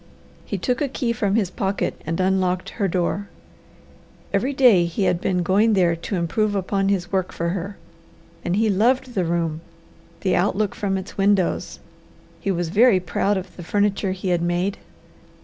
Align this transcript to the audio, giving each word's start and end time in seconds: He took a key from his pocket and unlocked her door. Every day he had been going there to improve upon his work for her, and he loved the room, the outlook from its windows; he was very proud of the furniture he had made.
He 0.45 0.57
took 0.57 0.81
a 0.81 0.87
key 0.89 1.13
from 1.13 1.35
his 1.35 1.51
pocket 1.51 2.01
and 2.07 2.19
unlocked 2.19 2.69
her 2.71 2.87
door. 2.87 3.29
Every 4.33 4.51
day 4.51 4.85
he 4.85 5.03
had 5.03 5.21
been 5.21 5.43
going 5.43 5.73
there 5.73 5.95
to 5.95 6.15
improve 6.15 6.55
upon 6.55 6.89
his 6.89 7.11
work 7.11 7.31
for 7.31 7.49
her, 7.49 7.77
and 8.43 8.55
he 8.55 8.67
loved 8.67 9.13
the 9.13 9.25
room, 9.25 9.61
the 10.21 10.35
outlook 10.35 10.73
from 10.73 10.97
its 10.97 11.19
windows; 11.19 11.79
he 12.39 12.49
was 12.49 12.69
very 12.69 12.99
proud 12.99 13.37
of 13.37 13.55
the 13.55 13.63
furniture 13.63 14.13
he 14.13 14.29
had 14.29 14.41
made. 14.41 14.79